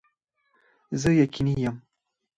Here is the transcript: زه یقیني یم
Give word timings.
زه 1.01 1.09
یقیني 1.21 1.55
یم 1.65 1.75